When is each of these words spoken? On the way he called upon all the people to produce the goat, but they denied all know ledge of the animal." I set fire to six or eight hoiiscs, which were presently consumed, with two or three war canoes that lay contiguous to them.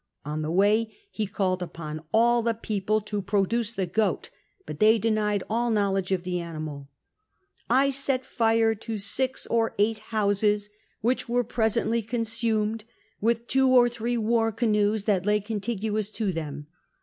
On 0.25 0.41
the 0.41 0.49
way 0.49 0.91
he 1.11 1.27
called 1.27 1.61
upon 1.61 2.01
all 2.11 2.41
the 2.41 2.55
people 2.55 3.01
to 3.01 3.21
produce 3.21 3.71
the 3.73 3.85
goat, 3.85 4.31
but 4.65 4.79
they 4.79 4.97
denied 4.97 5.43
all 5.47 5.69
know 5.69 5.91
ledge 5.91 6.11
of 6.11 6.23
the 6.23 6.39
animal." 6.39 6.89
I 7.69 7.91
set 7.91 8.25
fire 8.25 8.73
to 8.73 8.97
six 8.97 9.45
or 9.45 9.75
eight 9.77 10.01
hoiiscs, 10.09 10.69
which 11.01 11.29
were 11.29 11.43
presently 11.43 12.01
consumed, 12.01 12.83
with 13.21 13.45
two 13.45 13.67
or 13.69 13.87
three 13.89 14.17
war 14.17 14.51
canoes 14.51 15.03
that 15.03 15.23
lay 15.23 15.39
contiguous 15.39 16.09
to 16.13 16.33
them. 16.33 16.65